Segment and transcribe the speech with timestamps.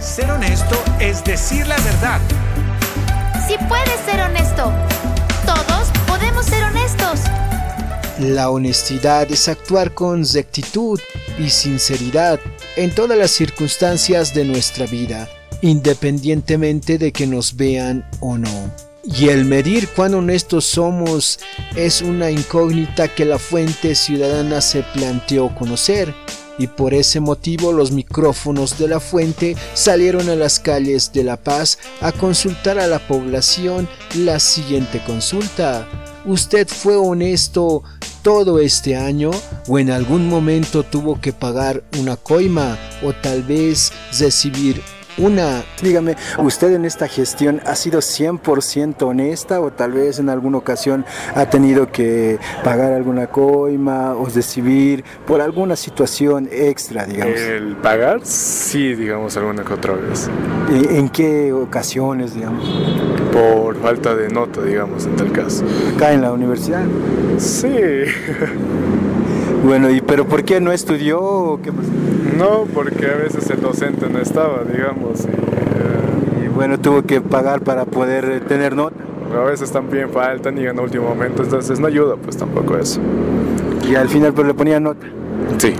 [0.00, 2.20] Ser honesto es decir la verdad.
[3.48, 4.72] Si puedes ser honesto,
[5.44, 7.20] todos podemos ser honestos.
[8.20, 11.00] La honestidad es actuar con rectitud
[11.36, 12.38] y sinceridad
[12.76, 15.28] en todas las circunstancias de nuestra vida,
[15.62, 18.72] independientemente de que nos vean o no.
[19.02, 21.40] Y el medir cuán honestos somos
[21.74, 26.14] es una incógnita que la fuente ciudadana se planteó conocer
[26.58, 31.36] y por ese motivo los micrófonos de la fuente salieron a las calles de La
[31.36, 35.88] Paz a consultar a la población la siguiente consulta.
[36.24, 37.82] ¿Usted fue honesto
[38.22, 39.30] todo este año
[39.68, 44.82] o en algún momento tuvo que pagar una coima o tal vez recibir
[45.18, 50.58] una, dígame, ¿usted en esta gestión ha sido 100% honesta o tal vez en alguna
[50.58, 51.04] ocasión
[51.34, 57.38] ha tenido que pagar alguna coima o recibir por alguna situación extra, digamos?
[57.38, 60.28] El pagar, sí, digamos, alguna que otra vez.
[60.70, 62.68] ¿En qué ocasiones, digamos?
[63.32, 65.64] Por falta de nota, digamos, en tal caso.
[65.96, 66.84] ¿Acá en la universidad?
[67.38, 67.68] Sí.
[69.68, 71.90] Bueno, ¿y pero por qué no estudió o qué pasó?
[72.38, 75.26] No, porque a veces el docente no estaba, digamos.
[75.26, 78.96] Y, y bueno, tuvo que pagar para poder eh, tener nota.
[79.36, 82.98] A veces también faltan y en último momento, entonces no ayuda pues tampoco eso.
[83.86, 85.06] Y al final pero le ponía nota.
[85.58, 85.74] Sí.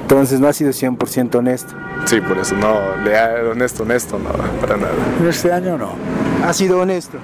[0.00, 1.74] Entonces no ha sido 100% honesto.
[2.06, 4.30] Sí, por eso no, le honesto, honesto, no,
[4.62, 4.94] para nada.
[5.28, 5.90] Este año no.
[6.42, 7.18] ¿Ha sido honesto?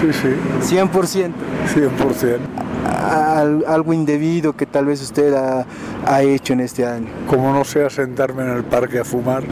[0.00, 0.76] Sí, sí.
[0.76, 1.32] 100%.
[1.74, 2.57] 100%
[2.98, 5.66] algo indebido que tal vez usted ha,
[6.06, 7.08] ha, hecho en este año?
[7.28, 9.44] Como no sea sentarme en el parque a fumar.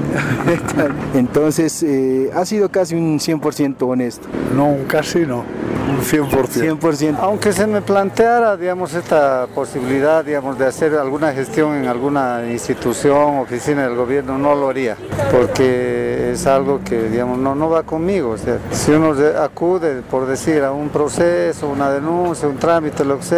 [1.14, 4.28] Entonces, eh, ¿ha sido casi un 100% honesto?
[4.55, 5.44] No, casi no.
[5.88, 6.80] Un 100%.
[6.80, 7.16] 100%.
[7.20, 13.38] Aunque se me planteara, digamos, esta posibilidad, digamos, de hacer alguna gestión en alguna institución,
[13.38, 14.97] oficina del gobierno, no lo haría,
[15.31, 18.31] porque es algo que, digamos, no, no va conmigo.
[18.31, 23.19] O sea, si uno acude, por decir, a un proceso, una denuncia, un trámite, lo
[23.19, 23.36] que sea,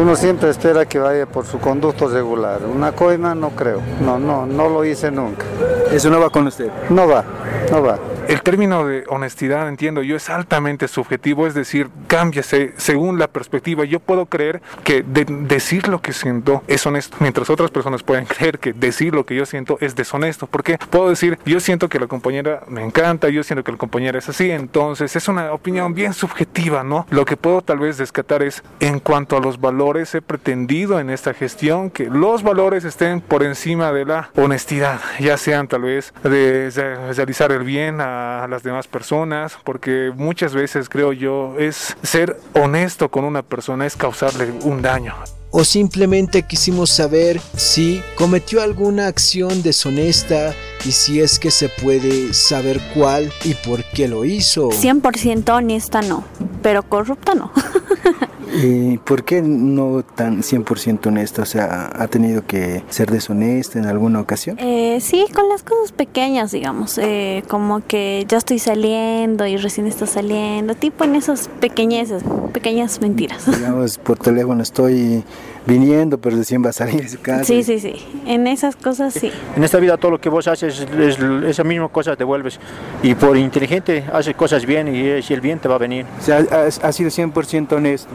[0.00, 2.60] uno siempre espera que vaya por su conducto regular.
[2.64, 5.44] Una coima no creo, no, no, no lo hice nunca.
[5.92, 6.70] ¿Eso no va con usted?
[6.90, 7.24] No va,
[7.70, 7.98] no va.
[8.28, 13.84] El término de honestidad, entiendo yo, es altamente subjetivo, es decir, cámbiase según la perspectiva.
[13.84, 18.24] Yo puedo creer que de decir lo que siento es honesto, mientras otras personas pueden
[18.26, 20.46] creer que decir lo que yo siento es deshonesto.
[20.46, 24.18] Porque puedo decir, yo siento que la compañera me encanta, yo siento que la compañera
[24.18, 27.06] es así, entonces es una opinión bien subjetiva, ¿no?
[27.10, 31.10] Lo que puedo tal vez descatar es, en cuanto a los valores, he pretendido en
[31.10, 36.14] esta gestión que los valores estén por encima de la honestidad, ya sean tal vez
[36.22, 36.70] de
[37.14, 42.38] realizar el bien a a las demás personas, porque muchas veces creo yo es ser
[42.54, 45.14] honesto con una persona, es causarle un daño.
[45.54, 52.32] O simplemente quisimos saber si cometió alguna acción deshonesta y si es que se puede
[52.32, 54.70] saber cuál y por qué lo hizo.
[54.70, 56.24] 100% honesta no,
[56.62, 57.52] pero corrupta no.
[58.62, 61.42] ¿Y por qué no tan 100% honesta?
[61.42, 64.56] O sea, ¿ha tenido que ser deshonesta en alguna ocasión?
[64.58, 69.86] Eh, sí, con las cosas pequeñas, digamos, eh, como que ya estoy saliendo y recién
[69.86, 73.46] está saliendo, tipo en esas pequeñeces, pequeñas mentiras.
[73.46, 75.24] Digamos, por teléfono estoy
[75.66, 77.44] viniendo, pero recién va a salir de su casa.
[77.44, 77.94] Sí, sí, sí,
[78.26, 79.30] en esas cosas sí.
[79.56, 82.58] En esta vida todo lo que vos haces es, esa misma cosa devuelves
[83.02, 86.04] y por inteligente haces cosas bien y, el bien te va a venir.
[86.18, 88.10] O sea, ha, ha sido 100% honesto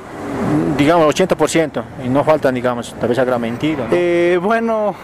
[0.78, 3.90] digamos 80% y no falta digamos tal vez habrá mentido ¿no?
[3.92, 4.96] eh, bueno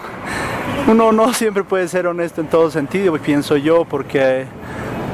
[0.86, 4.46] uno no siempre puede ser honesto en todo sentido pienso yo porque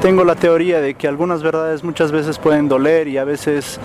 [0.01, 3.79] tengo la teoría de que algunas verdades muchas veces pueden doler y a veces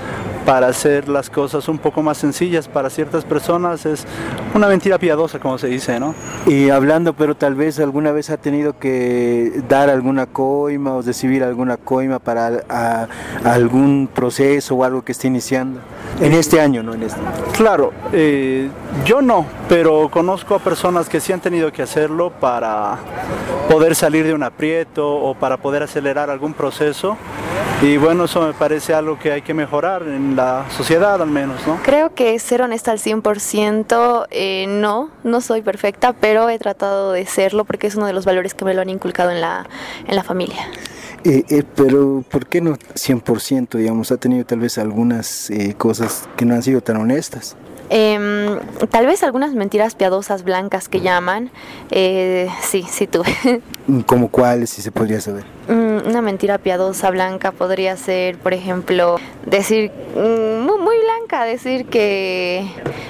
[0.46, 4.06] para hacer las cosas un poco más sencillas para ciertas personas es
[4.54, 6.14] una mentira piadosa, como se dice, ¿no?
[6.46, 11.42] Y hablando, pero tal vez alguna vez ha tenido que dar alguna coima o recibir
[11.42, 13.08] alguna coima para
[13.44, 15.80] algún proceso o algo que esté iniciando.
[16.20, 16.94] En este año, ¿no?
[16.94, 17.20] En este.
[17.56, 18.70] Claro, eh,
[19.04, 22.98] yo no, pero conozco a personas que sí han tenido que hacerlo para
[23.68, 27.16] poder salir de un aprieto o para poder acelerar algún proceso.
[27.82, 31.66] Y bueno, eso me parece algo que hay que mejorar en la sociedad al menos,
[31.66, 31.78] ¿no?
[31.82, 37.26] Creo que ser honesta al 100%, eh, no, no soy perfecta, pero he tratado de
[37.26, 39.66] serlo porque es uno de los valores que me lo han inculcado en la,
[40.06, 40.70] en la familia.
[41.28, 43.78] Eh, eh, pero ¿por qué no 100%?
[43.78, 47.56] Digamos, ha tenido tal vez algunas eh, cosas que no han sido tan honestas.
[47.90, 48.58] Eh,
[48.90, 51.50] tal vez algunas mentiras piadosas blancas que llaman,
[51.90, 53.60] eh, sí, sí tuve.
[54.06, 55.44] ¿Como cuáles, si se podría saber?
[55.68, 61.86] Mm, una mentira piadosa blanca podría ser, por ejemplo, decir, mm, muy, muy blanca, decir
[61.86, 62.68] que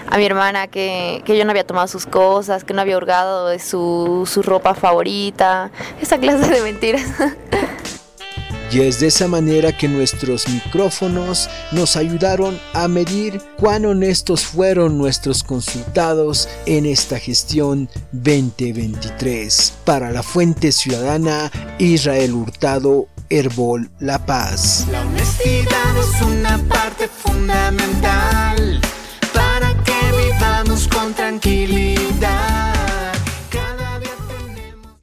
[0.08, 3.48] a mi hermana que, que yo no había tomado sus cosas, que no había hurgado
[3.48, 5.70] de su, su ropa favorita,
[6.00, 7.04] esa clase de mentiras.
[8.76, 14.98] Y es de esa manera que nuestros micrófonos nos ayudaron a medir cuán honestos fueron
[14.98, 19.72] nuestros consultados en esta gestión 2023.
[19.86, 24.84] Para la Fuente Ciudadana, Israel Hurtado, Herbol La Paz.
[24.92, 28.75] La honestidad es una parte fundamental